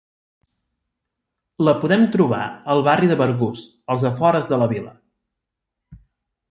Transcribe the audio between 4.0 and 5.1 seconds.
afores de la vila.